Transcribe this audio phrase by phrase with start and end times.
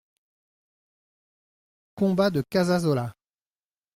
[1.93, 3.13] Combat de Casasola.